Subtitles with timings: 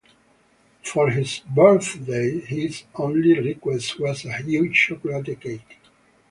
[0.81, 5.77] For his birthday his only request was a huge chocolate cake.